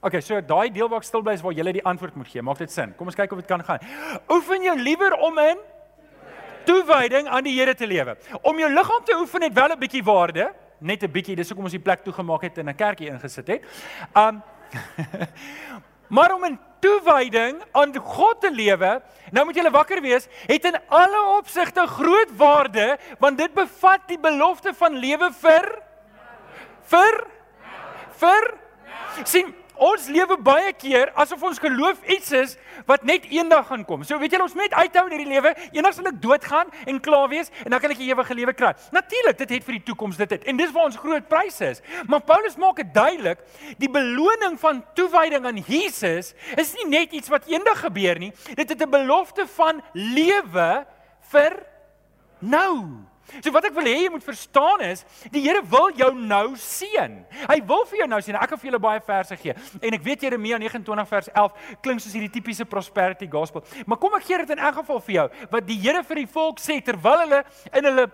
[0.00, 2.42] OK, so daai deel waar ek stil bly is waar jy die antwoord moet gee.
[2.42, 2.94] Maak dit sin?
[2.94, 3.80] Kom ons kyk of dit kan gaan.
[4.28, 5.58] Oefen jou liewer om in
[6.66, 8.16] toewyding aan die Here te lewe.
[8.42, 11.36] Om jou liggaam te oefen het wel 'n bietjie waarde, net 'n bietjie.
[11.36, 13.62] Dis hoekom ons die plek toegemaak het en 'n kerkie ingesit het.
[14.14, 14.42] Um
[16.08, 20.76] Maar om in toewyding aan God te lewe, nou moet jy wakker wees, het in
[20.88, 25.70] alle opsigte groot waarde want dit bevat die belofte van lewe vir
[26.86, 27.20] vir
[28.20, 28.52] vir
[29.24, 32.54] sien Ons lewe baie keer asof ons geloof iets is
[32.88, 34.04] wat net eendag gaan kom.
[34.08, 35.52] So weet jy ons moet uithou in hierdie lewe.
[35.76, 38.72] Eendag sal ek doodgaan en klaar wees en dan kan ek die ewige lewe kry.
[38.96, 40.46] Natuurlik, dit het vir die toekoms dit het.
[40.48, 41.82] En dis waar ons groot prys is.
[42.08, 43.42] Maar Paulus maak dit duidelik,
[43.76, 48.32] die beloning van toewyding aan Jesus is nie net iets wat eendag gebeur nie.
[48.54, 50.86] Dit het 'n belofte van lewe
[51.32, 51.52] vir
[52.40, 53.04] nou.
[53.42, 57.16] So wat ek wil hê jy moet verstaan is, die Here wil jou nou seën.
[57.46, 58.38] Hy wil vir jou nou seën.
[58.38, 59.54] Ek gaan vir julle baie verse gee.
[59.80, 63.64] En ek weet Jeremia 29 vers 11 klink soos hierdie tipiese prosperity gospel.
[63.86, 66.28] Maar kom ek gee dit in elk geval vir jou wat die Here vir die
[66.30, 67.42] volk sê terwyl hulle
[67.76, 68.06] in hulle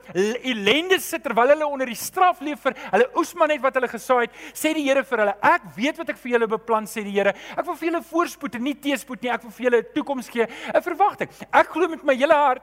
[0.52, 4.26] ellende sit, terwyl hulle onder die straf leef vir hulle oesman net wat hulle gesaai
[4.26, 7.14] het, sê die Here vir hulle, ek weet wat ek vir julle beplan sê die
[7.14, 7.34] Here.
[7.56, 9.32] Ek wil vir julle voorspoed en nie teëspoed nie.
[9.32, 11.28] Ek wil vir julle 'n toekoms gee, 'n verwagting.
[11.52, 12.62] Ek glo met my hele hart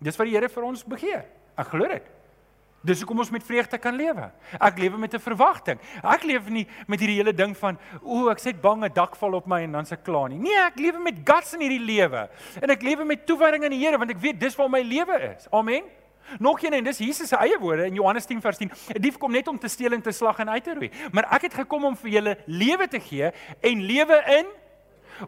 [0.00, 1.24] dis wat die Here vir ons begeer.
[1.56, 2.14] Ek glo dit.
[2.84, 4.26] Dis hoekom ons met vreugde kan lewe.
[4.60, 5.78] Ek lewe met 'n verwagting.
[6.02, 9.34] Ek leef nie met hierdie hele ding van o, ek sê bang 'n dak val
[9.34, 10.38] op my en dan se klaar nie.
[10.38, 12.28] Nee, ek lewe met guts in hierdie lewe.
[12.60, 15.34] En ek lewe met toewyding aan die Here want ek weet dis waar my lewe
[15.36, 15.46] is.
[15.50, 15.84] Amen.
[16.38, 18.70] Nog een en dis Jesus se eie woorde in Johannes 10 vers 10.
[18.94, 20.90] 'n Dief kom net om te steel en te slag en uit te roei.
[21.12, 24.46] Maar ek het gekom om vir julle lewe te gee en lewe in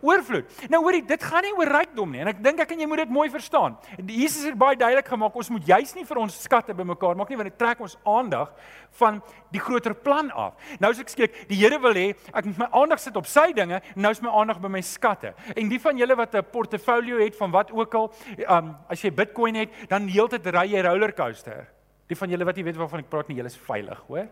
[0.01, 0.51] Oorvloed.
[0.73, 3.05] Nou hoorie, dit gaan nie oor rykdom nie en ek dink ek en jy moet
[3.05, 3.77] dit mooi verstaan.
[4.07, 7.39] Jesus het baie duidelik gemaak ons moet juis nie vir ons skatte bymekaar maak nie
[7.39, 8.53] want dit trek ons aandag
[9.01, 9.21] van
[9.55, 10.57] die groter plan af.
[10.83, 13.49] Nou as ek skielik die Here wil hê ek moet my aandag sit op sy
[13.57, 15.33] dinge, nou is my aandag by my skatte.
[15.55, 18.13] En die van julle wat 'n portfolio het van wat ook al,
[18.49, 21.67] um, as jy Bitcoin het, dan heeltyd ry jy rollercoaster.
[22.09, 24.29] Die van julle wat nie weet waarvan ek praat nie, julle is veilig, hoor.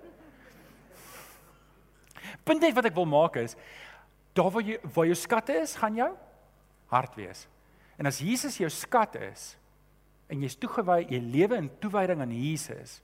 [2.44, 3.56] Punt net wat ek wil maak is
[4.34, 6.10] Daar waar jy waar jou skatte is, gaan jou
[6.90, 7.46] hart wees.
[7.98, 9.54] En as Jesus jou skat is
[10.30, 12.98] en jy's toegewy, jy lewe in toewyding aan Jesus,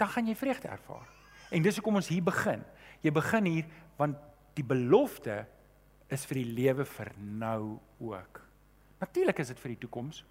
[0.00, 1.06] dan gaan jy vreugde ervaar.
[1.54, 2.64] En dis hoekom ons hier begin.
[3.04, 3.66] Jy begin hier
[4.00, 4.18] want
[4.58, 5.44] die belofte
[6.12, 8.40] is vir die lewe vir nou ook.
[9.02, 10.22] Natuurlik is dit vir die toekoms,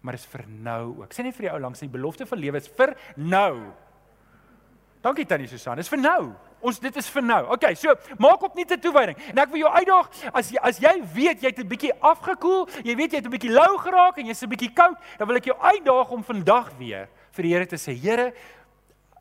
[0.00, 1.12] maar is vir nou ook.
[1.12, 3.72] Sê net vir die ou langs, die belofte vir lewe is vir nou.
[5.00, 6.32] Dankie Tannie Susan, dis vir nou.
[6.60, 7.40] Ons dit is vir nou.
[7.54, 9.16] Okay, so maak op nie te toewyding.
[9.32, 12.68] En ek wil jou uitdaag as jy as jy weet jy het 'n bietjie afgekoel,
[12.84, 15.36] jy weet jy het 'n bietjie lou geraak en jy's 'n bietjie koud, dan wil
[15.36, 18.32] ek jou uitdaag om vandag weer vir die Here te sê, Here,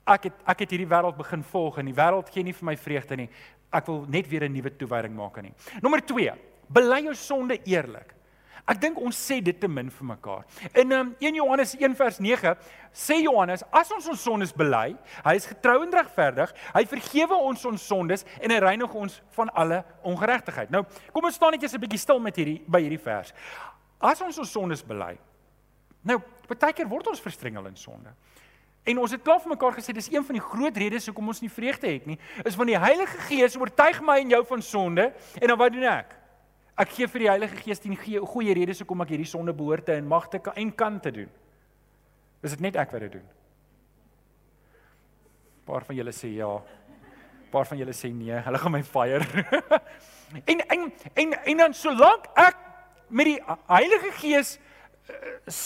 [0.06, 2.76] ek het ek het hierdie wêreld begin volg en die wêreld gee nie vir my
[2.76, 3.30] vreugde nie.
[3.72, 5.54] Ek wil net weer 'n nuwe toewyding maak aan U.
[5.82, 6.34] Nommer 2.
[6.68, 8.19] Bely jou sonde eerlik.
[8.68, 10.44] Ek dink ons sê dit te min vir mekaar.
[10.74, 12.56] In um, 1 Johannes 1 vers 9
[12.92, 14.96] sê Johannes, as ons ons sondes bely,
[15.26, 19.54] hy is getrou en regverdig, hy vergewe ons ons sondes en hy reinig ons van
[19.54, 20.74] alle ongeregtigheid.
[20.74, 23.34] Nou, kom ons staan net eers 'n bietjie stil met hierdie by hierdie vers.
[24.00, 25.18] As ons ons sondes bely.
[26.04, 28.14] Nou, baie keer word ons verstrengel in sonde.
[28.88, 31.42] En ons het klaar vir mekaar gesê dis een van die groot redes hoekom ons
[31.44, 32.18] nie vreugde het nie,
[32.48, 35.84] is want die Heilige Gees oortuig my en jou van sonde en dan wat doen
[35.92, 36.16] ek?
[36.80, 39.98] Ek gee vir die Heilige Gees die goeie redes hoekom ek hierdie sonde behoort te
[40.00, 41.30] en mag te en kan te doen.
[42.40, 43.26] Is dit net ek wat dit doen?
[45.68, 46.54] Paar van julle sê ja.
[47.52, 48.38] Paar van julle sê nee.
[48.46, 49.28] Hulle gaan my fire.
[50.54, 52.64] en en en en dan solank ek
[53.10, 53.38] met die
[53.68, 54.56] Heilige Gees
[55.10, 55.60] uh,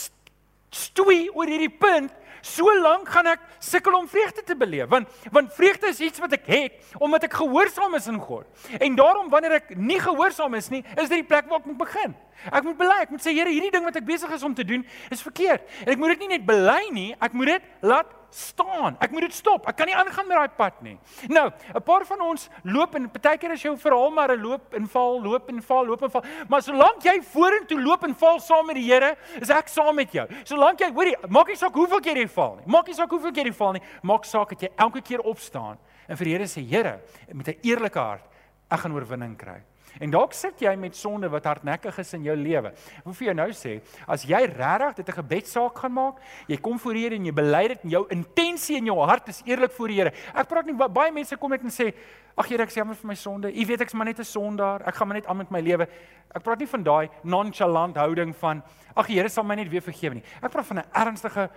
[0.74, 2.10] stoei oor hierdie punt,
[2.44, 6.34] So lank gaan ek sukkel om vreugde te beleef want want vreugde is iets wat
[6.36, 8.44] ek het omdat ek gehoorsaam is aan God.
[8.76, 11.80] En daarom wanneer ek nie gehoorsaam is nie, is dit die plek waar ek moet
[11.80, 12.12] begin.
[12.50, 14.66] Ek moet bely, ek moet sê Here, hierdie ding wat ek besig is om te
[14.66, 15.64] doen is verkeerd.
[15.86, 18.96] En ek moet dit nie net bely nie, ek moet dit laat staan.
[19.00, 19.66] Ek moet dit stop.
[19.70, 20.98] Ek kan nie aangaan met daai pad nie.
[21.28, 24.88] Nou, 'n paar van ons loop en partykeer as jou verhaal maar 'n loop en
[24.88, 26.24] val, loop en val, loop en val.
[26.48, 30.12] Maar solank jy vorentoe loop en val saam met die Here, is ek saam met
[30.12, 30.26] jou.
[30.44, 32.64] Solank jy, hoorie, maak nie saak hoeveel keer jy val nie.
[32.66, 33.82] Maak nie saak hoeveel keer jy val nie.
[34.02, 37.00] Maak saak dat jy elke keer opstaan en vir die Here sê, Here,
[37.32, 38.24] met 'n eerlike hart,
[38.70, 39.62] ek gaan oorwinning kry.
[40.00, 42.72] En dalk sit jy met sonde wat hardnekkig is in jou lewe.
[42.98, 43.74] Ek wil vir jou nou sê,
[44.10, 46.16] as jy regtig dit 'n gebedsaak gaan maak,
[46.48, 49.28] jy kom voor die Here en jy bely dit en jou intensie in jou hart
[49.28, 50.12] is eerlik voor die Here.
[50.34, 51.94] Ek praat nie baie mense kom net en sê,
[52.36, 53.48] "Ag Here, ek sê jammer vir my sonde.
[53.48, 54.82] U weet ek's maar net 'n sondaar.
[54.86, 55.86] Ek gaan maar net aan met my lewe."
[56.34, 58.62] Ek praat nie van daai nonchalant houding van,
[58.96, 61.50] "Ag Here sal my net weer vergewe nie." Ek praat van 'n ernstige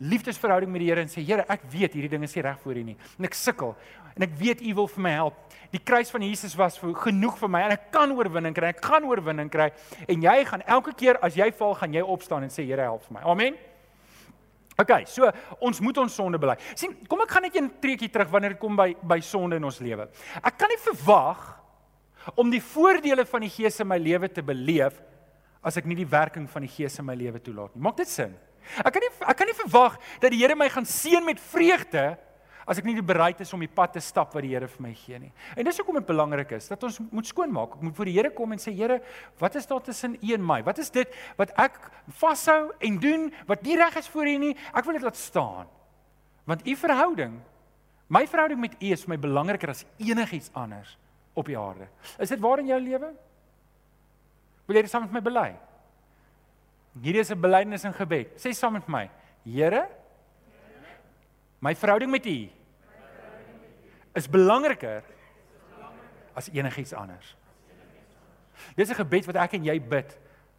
[0.00, 2.80] liefdesverhouding met die Here en sê Here, ek weet hierdie ding is nie reg vir
[2.80, 3.74] U nie en ek sukkel
[4.14, 5.38] en ek weet U wil vir my help.
[5.74, 8.70] Die kruis van Jesus was genoeg vir my en ek kan oorwinning kry.
[8.74, 9.70] Ek gaan oorwinning kry
[10.08, 13.06] en jy gaan elke keer as jy val, gaan jy opstaan en sê Here, help
[13.08, 13.24] vir my.
[13.30, 13.58] Amen.
[14.74, 15.28] OK, so
[15.62, 16.56] ons moet ons sonde bely.
[16.74, 19.64] sien, kom ek gaan net 'n treukie terug wanneer dit kom by by sonde in
[19.64, 20.08] ons lewe.
[20.42, 21.60] Ek kan nie verwag
[22.34, 25.00] om die voordele van die Gees in my lewe te beleef
[25.62, 27.82] as ek nie die werking van die Gees in my lewe toelaat nie.
[27.82, 28.34] Maak dit sin?
[28.80, 32.14] Ek kan nie ek kan nie verwag dat die Here my gaan seën met vreugde
[32.64, 34.92] as ek nie bereid is om die pad te stap wat die Here vir my
[34.96, 35.30] gee nie.
[35.56, 37.76] En dis hoekom dit belangrik is dat ons moet skoonmaak.
[37.76, 39.00] Ek moet voor die Here kom en sê Here,
[39.40, 40.60] wat is daar tussen U en my?
[40.66, 41.76] Wat is dit wat ek
[42.20, 44.54] vashou en doen wat nie reg is vir U nie?
[44.72, 45.68] Ek wil dit laat staan.
[46.48, 47.36] Want U verhouding,
[48.12, 50.96] my verhouding met U is vir my belangriker as enigiets anders
[51.34, 51.88] op die aarde.
[52.22, 53.12] Is dit waar in jou lewe?
[54.64, 55.48] Wil jy dit saam met my bely?
[57.02, 58.36] Hierdie is 'n belydenis en gebed.
[58.38, 59.10] Sê saam met my:
[59.44, 59.88] Here,
[61.60, 62.48] my verhouding met U
[64.14, 65.02] is belangriker
[66.34, 67.36] as enigiets anders.
[68.76, 70.18] Dis 'n gebed wat ek en jy bid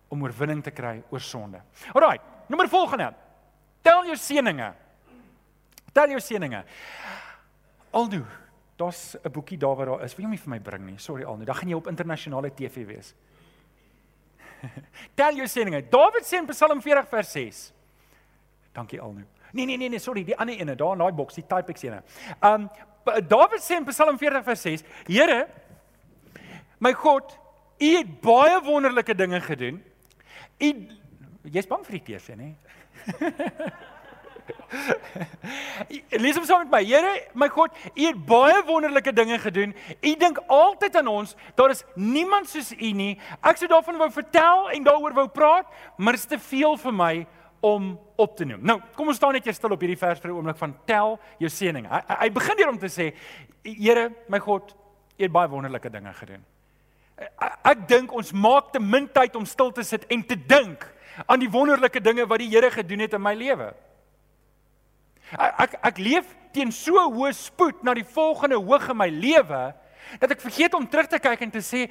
[0.09, 1.61] om oorwinning te kry oor sonde.
[1.93, 3.13] Alraai, nommer volgende.
[3.81, 4.73] Tel jou seëninge.
[5.93, 6.63] Tel jou seëninge.
[7.91, 8.25] Aldo,
[8.75, 10.15] daar's 'n boekie daar waar daar is.
[10.15, 10.97] Wil jy hom nie vir my bring nie?
[10.97, 13.13] Sorry Aldo, dan gaan jy op internasionale TV wees.
[15.19, 15.83] Tel jou seëninge.
[15.91, 17.61] Dawid sê in Psalm 40 vers 6.
[18.75, 19.23] Dankie Alno.
[19.55, 21.87] Nee nee nee nee, sorry, die ander ene daar in daai boks, die type X
[21.87, 22.01] ene.
[22.43, 22.69] Um
[23.05, 25.45] Dawid sê in Psalm 40 vers 6: Here,
[26.79, 27.37] my God,
[27.79, 29.81] U het baie wonderlike dinge gedoen.
[30.63, 30.69] U
[31.51, 32.53] jy's bang vir die teer sê, nê?
[36.23, 36.81] Lees hom saam met my.
[36.85, 39.75] Here, my God, U het baie wonderlike dinge gedoen.
[40.01, 41.35] U dink altyd aan ons.
[41.55, 43.15] Daar is niemand soos U nie.
[43.41, 46.95] Ek sou daarvan wou vertel en daaroor wou praat, maar dit is te veel vir
[46.95, 47.13] my
[47.65, 48.61] om op te noem.
[48.61, 51.19] Nou, kom ons staan net eers stil op hierdie vers vir 'n oomblik van tel
[51.39, 51.87] jou seëning.
[51.89, 53.13] Hy, hy begin hier om te sê,
[53.65, 54.75] Here, my God,
[55.17, 56.43] U het baie wonderlike dinge gedoen.
[57.63, 60.83] Ek dink ons maak te min tyd om stil te sit en te dink
[61.25, 63.73] aan die wonderlike dinge wat die Here gedoen het in my lewe.
[65.33, 69.63] Ek ek, ek leef teen so hoë spoed na die volgende hoog in my lewe
[70.21, 71.87] dat ek vergeet om terug te kyk en te sê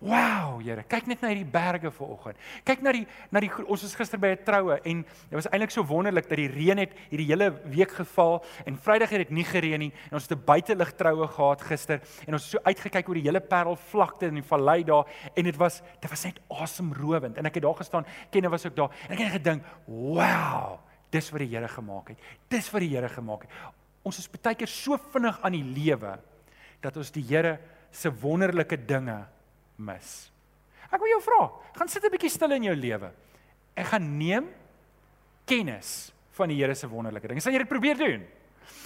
[0.00, 2.38] Wow, Here, kyk net na hierdie berge vanoggend.
[2.64, 5.70] Kyk na die na die ons was gister by 'n troue en dit was eintlik
[5.70, 9.44] so wonderlik dat die reën het hierdie hele week geval en Vrydag het dit nie
[9.44, 13.08] gereën nie en ons het 'n buitelug troue gehad gister en ons het so uitgekyk
[13.08, 15.04] oor die hele Parelvlakte in die vallei daar
[15.36, 18.76] en dit was dit was net asemrowend en ek het daar gestaan, Kenne was ook
[18.76, 20.80] daar en ek het gedink, "Wow,
[21.10, 22.18] Dis wat die Here gemaak het.
[22.48, 23.50] Dis wat die Here gemaak het.
[24.06, 26.16] Ons is baie keer so vinnig aan die lewe
[26.80, 27.58] dat ons die Here
[27.92, 29.18] se wonderlike dinge
[29.76, 30.30] mis.
[30.90, 33.10] Ek wil jou vra, gaan sit 'n bietjie stil in jou lewe.
[33.76, 34.48] Ek gaan neem
[35.46, 37.40] kennis van die Here se wonderlike dinge.
[37.40, 38.26] Sal jy dit probeer doen?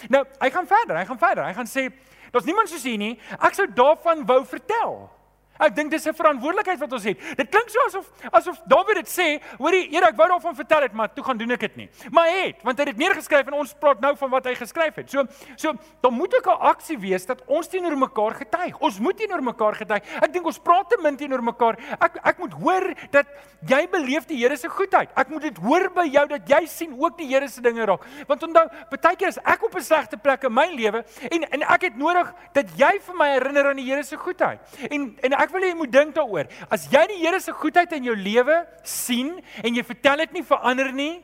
[0.09, 1.45] Nou, hy gaan verder, hy gaan verder.
[1.45, 1.93] Hy gaan sê,
[2.33, 3.19] daar's niemand soos U nie.
[3.39, 5.11] Ek sou daarvan wou vertel.
[5.59, 7.19] Ek dink dis 'n verantwoordelikheid wat ons het.
[7.37, 10.93] Dit klink so asof asof Dawid dit sê, hoorie, Here, ek wou daarvan vertel het,
[10.93, 11.89] maar toe gaan doen ek dit nie.
[12.11, 14.55] Maar hy het, want hy het dit neergeskryf en ons praat nou van wat hy
[14.55, 15.11] geskryf het.
[15.11, 15.25] So,
[15.57, 18.79] so dan moet ook 'n aksie wees dat ons teenoor mekaar getuig.
[18.81, 20.03] Ons moet teenoor mekaar getuig.
[20.23, 21.79] Ek dink ons praat te min teenoor mekaar.
[22.01, 23.27] Ek ek moet hoor dat
[23.67, 25.11] jy beleef die Here se goedheid.
[25.17, 28.05] Ek moet dit hoor by jou dat jy sien ook die Here se dinge raak.
[28.27, 31.63] Want onthou, baie keer is ek op 'n slegte plek in my lewe en en
[31.63, 34.59] ek het nodig dat jy vir my herinner aan die Here se goedheid.
[34.91, 36.47] En en ek wil hê jy moet dink daaroor.
[36.71, 40.43] As jy die Here se goedheid in jou lewe sien en jy vertel dit nie
[40.43, 41.23] vir ander nie,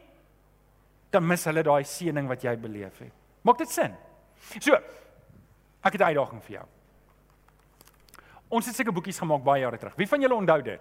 [1.11, 3.13] dan mis hulle daai seëning wat jy beleef het.
[3.43, 3.95] Maak dit sin?
[4.61, 4.75] So,
[5.85, 6.67] ek het 'n uitdaging vir jou.
[8.51, 9.95] Ons het seker boekies gemaak baie jare terug.
[9.97, 10.81] Wie van julle onthou dit?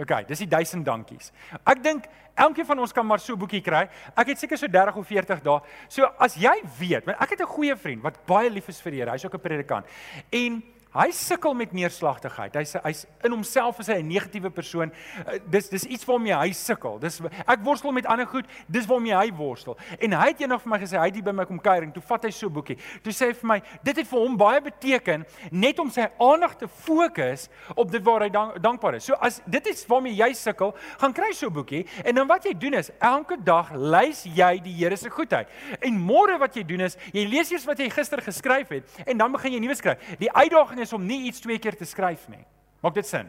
[0.00, 1.32] OK, dis die 1000 dankies.
[1.68, 3.88] Ek dink elkeen van ons kan maar so 'n boekie kry.
[4.16, 5.60] Ek het seker so 30 of 40 dae.
[5.88, 8.92] So as jy weet, want ek het 'n goeie vriend wat baie lief is vir
[8.92, 9.10] die Here.
[9.10, 9.86] Hy's ook 'n predikant.
[10.30, 12.56] En Hy sukkel met neerslagtigheid.
[12.58, 14.90] Hy's hy's in homself is hy 'n negatiewe persoon.
[15.22, 16.98] Uh, dis dis iets waarmee hy sukkel.
[16.98, 19.78] Dis ek worstel met ander goed, dis waarmee hy worstel.
[20.00, 21.92] En hy het eendag vir my gesê, hy het hier by my kom kuier en
[21.92, 22.76] toe vat hy so 'n boekie.
[23.04, 26.58] Toe sê hy vir my, dit het vir hom baie beteken net om sy aandag
[26.58, 29.04] te fokus op dit waar hy dank, dankbaar is.
[29.04, 32.42] So as dit is waarmee jy sukkel, gaan kry so 'n boekie en dan wat
[32.42, 35.46] jy doen is elke dag lys jy die Here se goedheid.
[35.80, 39.16] En môre wat jy doen is, jy lees eers wat jy gister geskryf het en
[39.16, 39.98] dan begin jy nuwe skryf.
[40.18, 42.44] Die uitdaging is om nie iets twee keer te skryf nie.
[42.80, 43.28] Maak dit sin?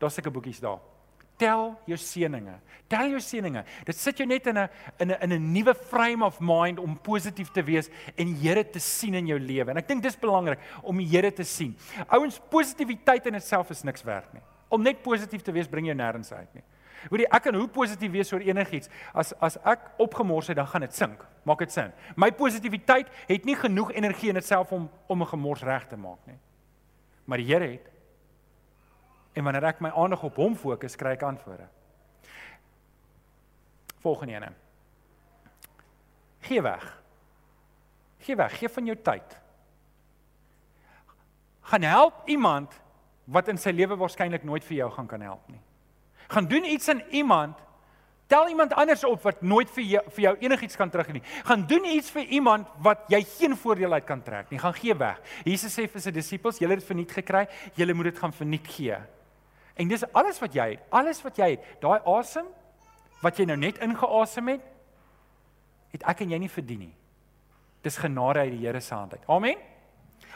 [0.00, 0.80] Daar's seker boekies daar.
[1.40, 2.58] Tel jou seëninge.
[2.90, 3.62] Tel jou seëninge.
[3.88, 6.98] Dit sit jou net in 'n in 'n in 'n nuwe frame of mind om
[6.98, 9.70] positief te wees en Here te sien in jou lewe.
[9.70, 11.76] En ek dink dis belangrik om die Here te sien.
[12.08, 14.42] Ouens, positiwiteit in itself is niks werd nie.
[14.68, 16.62] Om net positief te wees bring jou nêrens uit nie.
[17.08, 18.88] Hoorie, ek kan hoe positief wees oor enigiets.
[19.14, 21.26] As as ek opgemors het, dan gaan dit sink.
[21.44, 21.92] Maak dit sin?
[22.16, 26.26] My positiwiteit het nie genoeg energie in ditself om om 'n gemors reg te maak
[26.26, 26.36] nie
[27.24, 27.90] maar die Here het.
[29.32, 31.68] En wanneer ek my aandag op hom fokus, kry ek antwoorde.
[34.00, 34.52] Volgende ene.
[36.40, 36.86] Gee weg.
[38.20, 39.36] Gee weg, gee van jou tyd.
[41.70, 42.74] Gaan help iemand
[43.30, 45.60] wat in sy lewe waarskynlik nooit vir jou gaan kan help nie.
[46.30, 47.58] Gaan doen iets aan iemand
[48.30, 51.22] Tel iemand anders op wat nooit vir jou, vir jou enigiets kan teruggee nie.
[51.48, 54.60] Gaan doen iets vir iemand wat jy geen voordeel uit kan trek nie.
[54.62, 55.18] Gaan gee weg.
[55.42, 59.00] Jesus sê vir sy disippels, julle het verniet gekry, julle moet dit gaan verniet gee.
[59.74, 62.46] En dis alles wat jy het, alles wat jy het, daai asem
[63.20, 64.70] wat jy nou net ingeasem het,
[65.90, 66.94] het ek en jy nie verdien nie.
[67.82, 69.26] Dis genade uit die Here se hand uit.
[69.26, 69.69] Amen.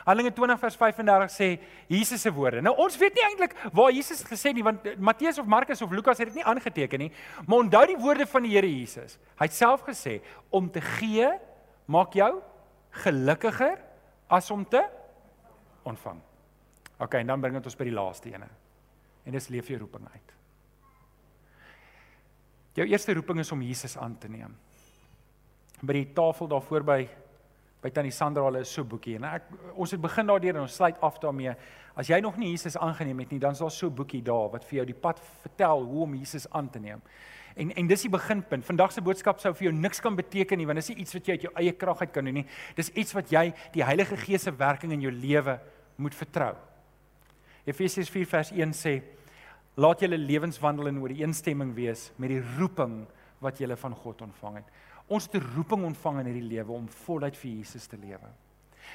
[0.04, 1.48] Handelinge 20 vers 35 sê
[1.88, 2.60] Jesus se woorde.
[2.64, 6.20] Nou ons weet nie eintlik waar Jesus gesê nie want Matteus of Markus of Lukas
[6.20, 7.10] het dit nie aangeteken nie.
[7.46, 9.16] Maar onthou die woorde van die Here Jesus.
[9.40, 10.18] Hy het self gesê
[10.50, 11.30] om te gee
[11.86, 12.30] maak jou
[13.04, 13.80] gelukkiger
[14.28, 14.82] as om te
[15.84, 16.20] ontvang.
[16.98, 18.48] OK, en dan bring dit ons by die laaste ene.
[19.24, 20.34] En dis leef jou roeping uit.
[22.74, 24.54] Jou eerste roeping is om Jesus aan te neem.
[25.84, 27.04] By die tafel daar voorby
[27.84, 30.96] by tannie Sandra hulle so boekie en ek ons het begin daardeur en ons sluit
[31.04, 31.52] af daarmee.
[31.94, 34.64] As jy nog nie Jesus aangeneem het nie, dan is daar so boekie daar wat
[34.64, 37.02] vir jou die pad vertel hoe om Jesus aan te neem.
[37.60, 38.64] En en dis die beginpunt.
[38.66, 41.28] Vandag se boodskap sou vir jou niks kan beteken nie want dit is iets wat
[41.28, 42.46] jy uit jou eie krag uit kan doen nie.
[42.74, 45.58] Dis iets wat jy die Heilige Gees se werking in jou lewe
[45.96, 46.54] moet vertrou.
[47.68, 48.94] Efesiërs 4 vers 1 sê:
[49.76, 53.04] Laat julle lewenswandel in ooreenstemming wees met die roeping
[53.44, 54.68] wat julle van God ontvang het.
[55.08, 58.28] Ons het 'n roeping ontvang in hierdie lewe om voluit vir Jesus te lewe.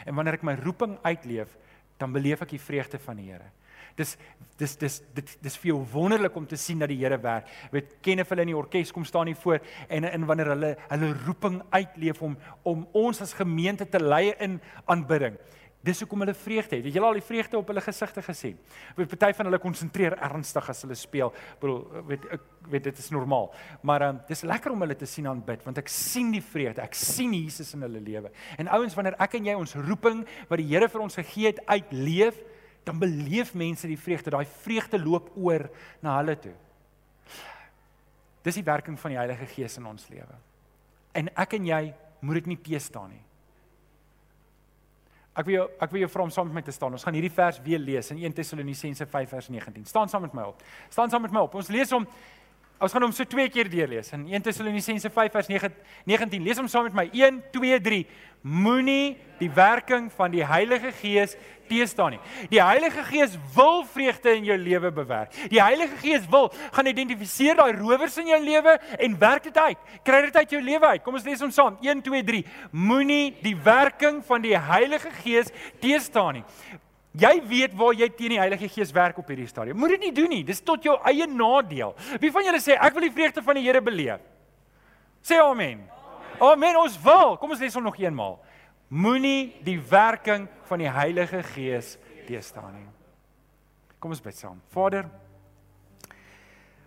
[0.06, 1.58] En wanneer ek my roeping uitleef,
[1.98, 3.52] dan beleef ek die vreugde van die Here.
[3.96, 4.18] Dis
[4.58, 7.48] dis dis dit dis vir jou wonderlik om te sien dat die Here werk.
[7.48, 10.54] Jy weet, ken of hulle in die orkes kom staan hier voor en in wanneer
[10.54, 15.38] hulle hulle roeping uitleef om om ons as gemeente te lei in aanbidding.
[15.80, 16.84] Dis hoekom hulle vreugde het.
[16.84, 18.58] Het julle al die vreugde op hulle gesigte gesien?
[18.98, 21.32] Weet party van hulle konsentreer ernstig as hulle speel.
[21.32, 23.48] Ek bedoel, weet ek weet dit is normaal.
[23.88, 26.84] Maar um, dis lekker om hulle te sien aanbid want ek sien die vreugde.
[26.84, 28.32] Ek sien Jesus in hulle lewe.
[28.60, 31.64] En ouens, wanneer ek en jy ons roeping wat die Here vir ons gegee het
[31.72, 32.44] uitleef,
[32.84, 34.36] dan beleef mense die vreugde.
[34.36, 35.70] Daai vreugde loop oor
[36.04, 36.58] na hulle toe.
[38.44, 40.36] Dis die werking van die Heilige Gees in ons lewe.
[41.16, 41.82] En ek en jy
[42.20, 43.24] moet dit nie teëstaan nie.
[45.40, 46.96] Ek wil jou ek wil jou vra om saam met my te staan.
[46.98, 49.86] Ons gaan hierdie vers weer lees in 1 Tessalonisense 5 vers 19.
[49.88, 50.64] Staan saam met my op.
[50.92, 51.56] Staan saam met my op.
[51.56, 52.08] Ons lees hom
[52.80, 55.68] Ons gaan hom so twee keer deurlees in 1 Tessalonisense 5 vers 9
[56.08, 56.44] 19.
[56.46, 57.06] Lees hom saam met my.
[57.12, 57.98] 1 2 3.
[58.40, 61.36] Moenie die werking van die Heilige Gees
[61.68, 62.22] teëstaan nie.
[62.54, 65.36] Die Heilige Gees wil vreugde in jou lewe bewerk.
[65.52, 69.88] Die Heilige Gees wil gaan identifiseer daai rowers in jou lewe en werk dit uit.
[70.08, 71.04] Kry dit uit jou lewe uit.
[71.04, 71.82] Kom ons lees hom saam.
[71.84, 72.46] 1 2 3.
[72.72, 75.52] Moenie die werking van die Heilige Gees
[75.84, 76.48] teëstaan nie.
[77.18, 79.80] Jy weet waar jy teen die Heilige Gees werk op hierdie stadium.
[79.82, 80.44] Moet dit nie doen nie.
[80.46, 81.96] Dis tot jou eie nadeel.
[82.22, 84.22] Wie van julle sê ek wil die vreugde van die Here beleef?
[85.26, 85.82] Sê amen.
[86.40, 86.78] Amen.
[86.80, 87.34] Ons wil.
[87.42, 88.38] Kom ons lees hom nog eenmaal.
[88.90, 91.96] Moenie die werking van die Heilige Gees
[92.28, 92.88] teëstaan nie.
[94.00, 94.62] Kom ons bid saam.
[94.72, 95.10] Vader,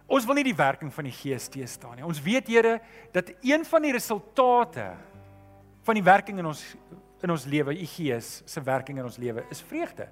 [0.07, 2.07] ons wil nie die werking van die Gees teëstaan nie.
[2.07, 2.79] Ons weet Here
[3.15, 4.93] dat een van die resultate
[5.83, 6.63] van die werking in ons
[7.23, 10.09] in ons lewe, u Gees se werking in ons lewe is vreugde.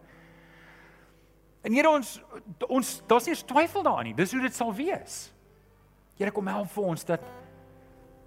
[1.66, 2.16] En Here ons
[2.68, 4.16] ons daar's nie eens twyfel daaraan nie.
[4.16, 5.28] Dis hoe dit sal wees.
[6.20, 7.28] Here kom help vir ons dat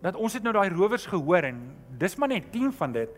[0.04, 1.60] dat ons het nou daai rowers gehoor en
[1.98, 3.12] dis maar net 10 van dit.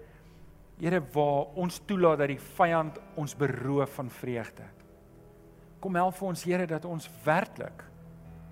[0.77, 4.67] Here waar ons toelaat dat die vyand ons beroof van vreugde.
[5.81, 7.83] Kom help vir ons Here dat ons werklik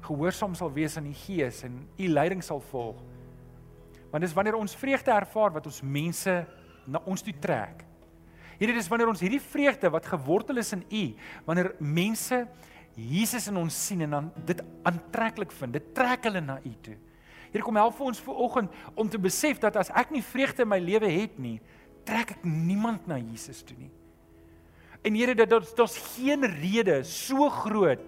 [0.04, 3.00] gehoorsaam sal wees aan die Gees en u leiding sal volg.
[4.12, 6.34] Want dis wanneer ons vreugde ervaar wat ons mense
[6.88, 7.84] na ons toe trek.
[8.60, 11.04] Here, dis wanneer ons hierdie vreugde wat gewortel is in u,
[11.48, 12.44] wanneer mense
[12.94, 15.74] Jesus in ons sien en dan dit aantreklik vind.
[15.74, 16.96] Dit trek hulle na u toe.
[17.50, 20.72] Here, kom help vir ons vanoggend om te besef dat as ek nie vreugde in
[20.72, 21.58] my lewe het nie,
[22.06, 23.92] trek ek niemand na Jesus toe nie.
[25.04, 28.02] En Here dat daar's daar's geen rede so groot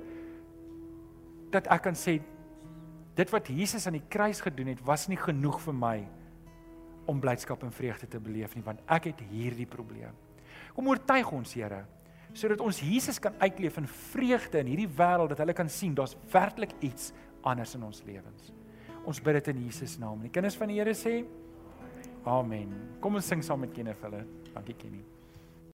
[1.51, 2.19] dat ek kan sê
[3.15, 5.97] dit wat Jesus aan die kruis gedoen het was nie genoeg vir my
[7.09, 10.15] om blydskap en vreugde te beleef nie want ek het hierdie probleem.
[10.75, 11.85] Kom oortuig ons Here
[12.35, 16.17] sodat ons Jesus kan uitleef in vreugde in hierdie wêreld dat hulle kan sien daar's
[16.33, 17.13] werklik iets
[17.47, 18.51] anders in ons lewens.
[19.07, 20.19] Ons bid dit in Jesus naam.
[20.25, 21.21] Die kinders van die Here sê
[22.25, 22.71] Amen.
[22.99, 24.25] Kom ons sing saam met Kenneth hulle.
[24.51, 25.05] Dankie Kenny.